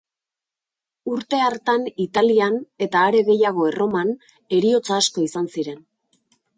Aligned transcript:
Urte 1.15 1.41
hartan 1.49 1.85
Italian, 2.07 2.59
eta 2.87 3.05
are 3.11 3.23
gehiago 3.31 3.71
Erroman, 3.75 4.13
heriotza 4.59 4.99
asko 5.01 5.31
izan 5.31 5.51
ziren. 5.57 5.83